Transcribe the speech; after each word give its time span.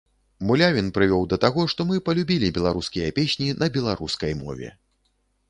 Мулявін 0.51 0.87
прывёў 0.95 1.27
да 1.33 1.37
таго, 1.43 1.65
што 1.73 1.81
мы 1.89 1.99
палюбілі 2.07 2.49
беларускія 2.57 3.13
песні 3.19 3.53
на 3.61 3.71
беларускай 3.77 4.33
мове. 4.43 4.73